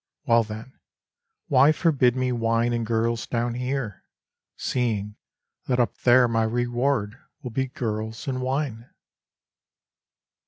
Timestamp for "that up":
5.67-5.95